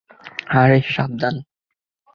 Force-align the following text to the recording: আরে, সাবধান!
আরে, 0.53 0.77
সাবধান! 0.91 1.35